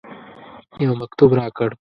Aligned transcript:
یو 0.83 0.91
مکتوب 1.01 1.29
راکړ. 1.39 1.69